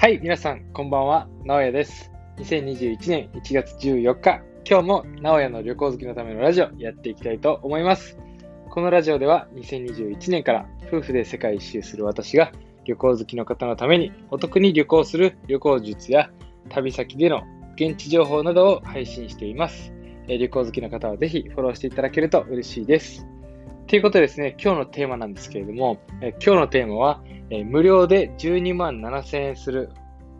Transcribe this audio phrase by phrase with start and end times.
[0.00, 1.28] はい、皆さん、こんばんは。
[1.44, 2.10] 直哉です。
[2.38, 8.16] 2021年1月14日、今日も直哉の旅行好きのためのラジオやっていきたいと思います。
[8.70, 12.50] このラジオでは2021年から夫婦で世界一周する私が
[12.86, 16.30] 旅行好きの方のためにお得に旅行する旅行術や
[16.70, 17.42] 旅先での
[17.74, 19.92] 現地情報などを配信しています。
[20.26, 23.26] 旅行好きの方はぜひフォローしていただけると嬉しいです。
[23.90, 27.20] ということでですね、今日のテーマなんですけれども、え今日のテーマは、
[27.50, 29.90] え無料で12万7000円する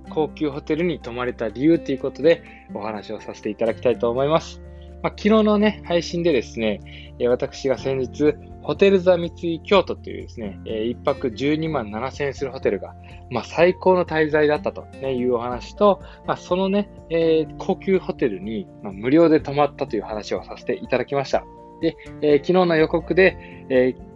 [0.08, 4.62] 高級ホテルに泊まれた理由ということでお話をさせていただきたいと思います。
[5.02, 6.78] まあ、昨日のね、配信でですね、
[7.18, 12.94] え私が先日、ホテルザ三井京都というですね、え1泊12万7000円するホテルが、
[13.32, 21.44] まあ、最高の滞在だったと、ね、いうお話と、まあ、そのね、え高級ホテルに、ま無料で泊まったという話をさせていただきました。
[21.80, 23.36] で、えー昨日の予告で、
[23.68, 24.10] えー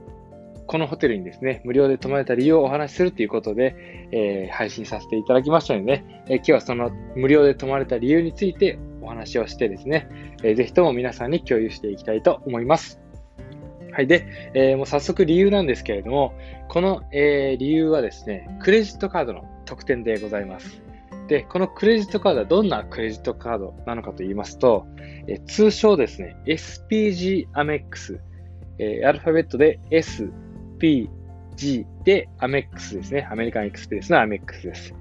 [0.66, 3.76] このホテルにですね、無料で泊まれた理由をお話しするということで、
[4.12, 10.08] えー配信させていただきましたのでね、えー今日はその無料で泊まれた理由についてお話をしてですね、
[10.42, 13.00] えーぜひとも皆さんに共有していきたいと思います。
[13.92, 14.06] はい。
[14.06, 16.32] で、えーもう早速理由なんですけれども、
[16.68, 20.82] この、えー理由はですね、クレジットカードの特典でございます。
[21.28, 24.86] で、このクレジットカードはどんなクレジットカードなのかと言いますと、
[25.26, 28.20] え通称ですね、SPG アメックス、
[28.78, 31.08] えーアルファベットで SPG
[32.04, 33.26] でアメックスですね。
[33.30, 34.94] アメリカンエクスプレスのアメックスです。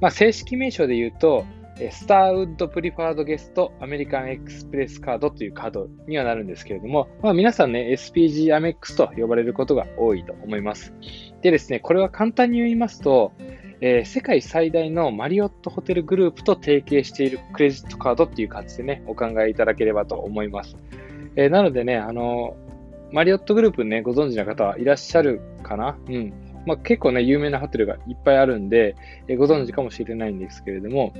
[0.00, 1.44] まあ、正式名称で言うと、
[1.90, 10.92] スターウッドプリファードゲストアメリカンエクスプレスカードというカードにはなるんですけれども、まあ、皆さんね、SPG アメックスと呼ばれることが多いと思います。
[11.40, 13.32] でですね、これは簡単に言いますと、
[13.80, 20.76] えー世界最大のマリオットホテルグループと提携しているクレジットカードっていう感じでね、お考えいただければと思います。
[21.36, 22.56] えーなのでね、あの
[23.12, 25.96] マリオットグループね、ご存知の方はいらっしゃるかな？
[26.08, 26.32] うん。
[26.66, 28.96] まあ、結構ね、有名なホテルがいっぱいあるんで、
[29.28, 31.14] えーご存知かもしれないんですけれども、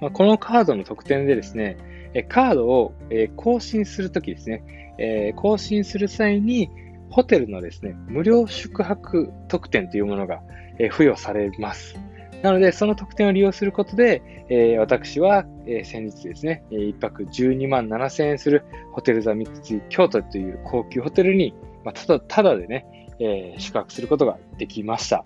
[0.00, 1.76] まあ、このカードの特典でですね、
[2.14, 6.70] えーカードを、えー更新するときですね、えー更新する際に、
[7.10, 10.40] ホテルのですね、無料宿泊特典というものが、
[10.78, 11.98] え付与されます。
[12.42, 21.54] なので、その特典を利用することで、え私は、え先日ですね、え1泊12万7000円するホテルザ三井京都という高級ホテルに、
[21.84, 22.86] ま、ただ、ただでね、
[23.18, 25.24] え宿泊することができました。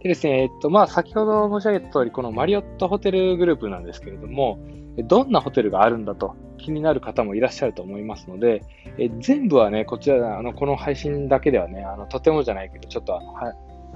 [0.00, 4.58] でですね、えっと、まあ、先ほど申し上げた通り、このマリオットホテルグループなんですけれども、
[4.98, 8.62] どんなホテルがあるんだと気になる方もいらっしゃると思いますので、
[8.98, 13.32] え全部はね、こちら、あの、この配信だけではね、あの、とてもじゃないけど、ちょっとあの、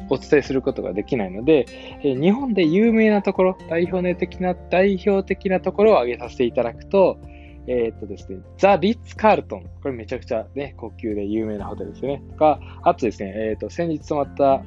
[0.09, 1.67] お伝えすることができないので、
[2.03, 7.19] え日本で有名なところ、代表的な、代表的なところを挙げさせていただくと、
[7.67, 9.63] えーっとですね、ザ・リッツ・カールトン。
[9.83, 12.23] これめちゃくちゃね、高級で有名なホテルですよね。
[12.31, 14.63] とか、あとですね、えーっと、先日泊まった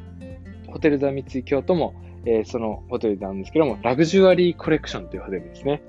[0.71, 1.93] ホテルザ・三井京都も、
[2.25, 5.81] えーそのホテルなんですけども、ラグジュアリー・コレクションというホテルですね。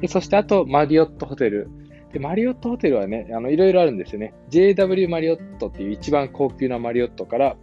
[0.00, 1.68] でそして、あと、マリオットホテル。
[2.12, 4.34] で、マリオットホテルはね、あの、いろいろあるんですよね。
[4.50, 7.56] JW マリオットっていう一番高級なマリオットから、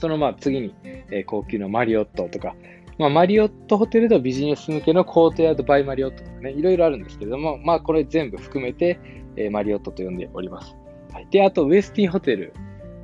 [0.00, 2.56] そのまあ次に、えー高級なマリオットとか、
[2.98, 8.98] まあ、マリオットホテルとビジネス向けのコートヤードバイマリオットとかね、いろいろあるんですけれども、まあこれ全部含めて、
[9.36, 10.74] えーマリオットと呼んでおります。
[11.12, 11.26] はい。
[11.30, 12.52] で、あと、ウェスティンホテル。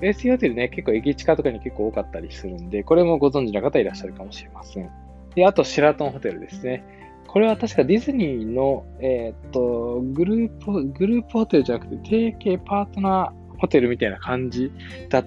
[0.00, 4.90] ウェスティンホテルね、結構駅近とかに結構多かったりするんで、これもご存知の方いらっしゃるかもしれません。
[5.34, 6.84] で、あと、シェラトンホテルですね。
[7.26, 14.70] これは確かディズニーの、えーっと、グループ、グループホテルじゃなくて、提携パートナーホテルみたいな感じ
[15.08, 15.26] だっ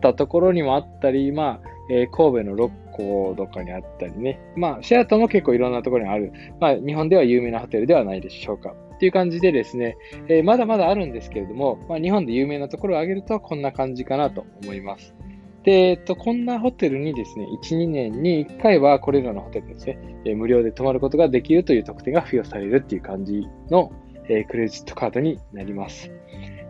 [0.00, 4.40] たところにもあったり、まあ、えー神戸の六甲とかにあったりね。
[4.56, 6.32] まあ、シェラトも結構いろんなところにある。
[6.60, 8.74] まあ、日本では有名なホテルではないでしょうか。
[8.94, 9.96] っていう感じでですね、
[10.28, 15.14] えーまだまだあるんですけれども、まあ、日本で有名なところを挙げるとこんな感じかなと思います。
[15.62, 23.92] で、えっと、こんなホテルにですね、1、2年に1回はこれらのホテルですね、えー無料で泊まることができるという特典が付与されるっていう感じの、
[24.28, 26.10] えークレジットカードになります。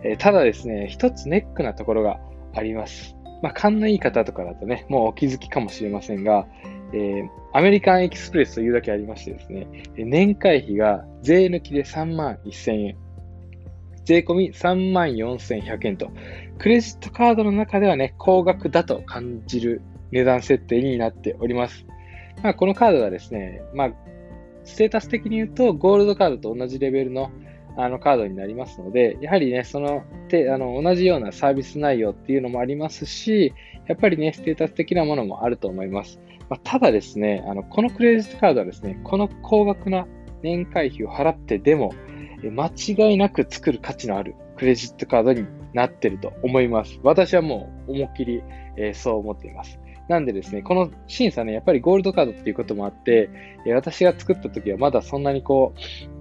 [0.03, 2.21] えただですね、一つネックなところが
[2.55, 3.19] あります。
[3.43, 6.47] まあ、勘のいい方とかだとね、もうお気づきかもしれませんが、
[6.93, 9.67] えーアメリカンエキスプレスというだけありましてですね、
[9.97, 12.97] 年会費が税抜きで3万1000円、
[14.05, 16.11] 税込み3万4100円と、
[16.59, 19.82] クレジットカードの中ではね、高額だと感じる
[20.12, 21.85] 値段設定になっております。
[22.43, 23.91] まあ、このカードはですね、まあ、
[24.64, 27.31] ステータス的に言うと、ゴールドカードと同じレベルの
[27.76, 33.52] あのカードになりますので、やはりね、その、てあの同じようなサービス内容っていうのもありますし、
[33.87, 36.20] やっぱりね、ステータス的なものもあると思います。
[36.49, 40.06] まあ、ただですね、あの、このクレジットカードはですね、この高額な
[40.43, 41.93] 年会費を払ってでも、
[42.43, 46.99] 間違いなく作る価値のあるクレジットカードになってると思います。
[47.02, 48.43] 私はもう思いっきり、
[48.76, 49.78] えーそう思っています。
[50.08, 53.31] なんでですね、この審査ね、やっぱりゴールドカードっていうこともあって、
[53.66, 56.19] 私が作った時はまだそんなにこう、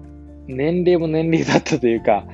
[0.56, 2.26] 年齢も年齢だったというか、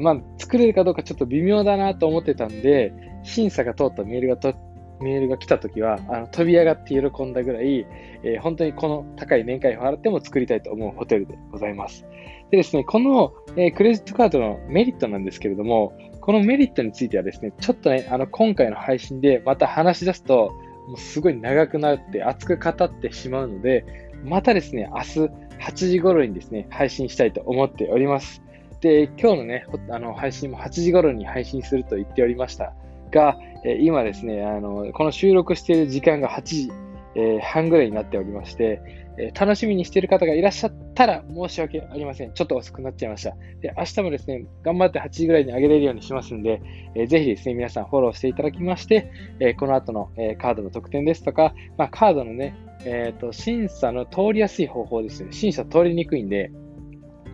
[0.00, 2.92] まあ、作れるかどうかちょっと微妙だなと思ってたんで、
[3.24, 4.54] 審査が通ったメールがと
[5.00, 7.86] メールが来たときは、あの飛び上がって喜んだぐらい、
[8.22, 12.06] えー、本当にこの高い年会費を払っても作りたいと思うホテルでございます。
[12.50, 20.52] でですね、この、えー、クレジットカードのメリットなんですけれども、このメリットについてはですね、ちょっとね、あの今回の配信でまた話し出すと、
[20.88, 23.84] もうすごい長くなって熱く語ってしまうので、
[24.24, 25.20] またですね、明日
[25.60, 28.42] 8時頃にですね、配信したいと思っております。
[28.80, 32.72] で、今日のね、あの配信も8時頃に配信すると言っておりました
[33.10, 36.72] が、え今ですね、あの、この収録している時間が8時、
[37.14, 38.80] えー、半ぐらいになっておりまして、
[39.18, 42.32] え、楽しみにしている方がいらっしゃったら申し訳ありません。
[42.32, 43.36] ちょっと遅くなっちゃいました。
[43.60, 46.62] で、明日もですね、頑張って8時ぐらいに上げれるようにしますんで、
[46.94, 49.10] えー、ぜひですね、皆さんフォローしていただきまして、
[49.40, 55.32] えこの後の、えカードの特典ですとか、まあ、カードのね、えっ、と、審査の通りやすい方法ですね。
[55.32, 56.50] 審査通りにくいんで、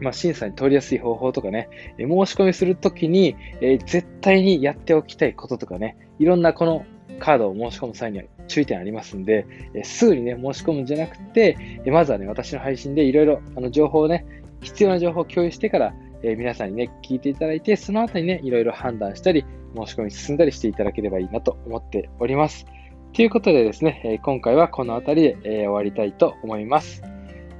[0.00, 6.84] まあ、審査に通りやすい方法とかね、え申し込みするときに、え、絶対にやっておきたいこととかね、いろんなこの
[7.18, 14.26] カードを申し込む際には注意点ありますんで、え、すぐにね、申し込むんじゃなくて、え、まずはね、私の配信でいろいろあの情報をね、
[14.60, 19.44] 必要な情報を共有してから、え皆さんにね、聞いていただいて、その後にね、いろいろ判断したり、
[19.76, 22.66] 申し込み進んだりしていただければいいなと思っております。
[23.12, 27.02] ということでですね、え今回はこの辺りで、え終わりたいと思います。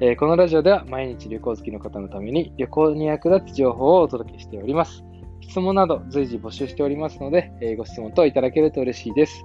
[0.01, 5.05] え、このラジオでは毎日旅行好きの方のために旅行に役立つ情報をお届けしております。
[5.41, 9.45] 質問など随時募集しておりますので、え、ご質問等いただけると嬉しいです。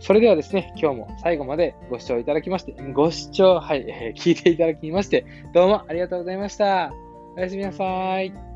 [0.00, 6.92] それではですね、今日も最後までご視聴いただきまして、ご視聴、はい、え、聞いていただきまして、どうもありがとうございました。
[7.36, 8.53] おやすみなさい。